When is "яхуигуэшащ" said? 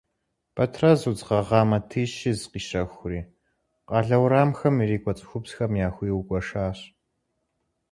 5.87-6.79